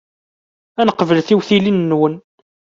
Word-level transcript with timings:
Ad 0.79 0.85
neqbel 0.87 1.19
tiwtilin-nwen. 1.27 2.13